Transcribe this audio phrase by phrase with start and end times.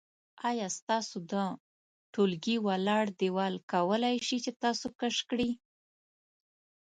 [0.49, 1.33] آیا ستاسو د
[2.13, 5.49] ټولګي ولاړ دیوال کولی شي چې تاسو کش کړي؟